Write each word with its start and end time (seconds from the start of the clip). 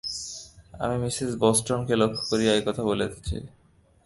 আমি 0.79 0.95
মিসেস 0.97 1.31
বেসাণ্টকে 1.35 1.95
লক্ষ্য 1.95 2.23
করিয়া 2.29 2.51
এ-কথা 2.55 2.81
বলিতেছি। 2.83 3.35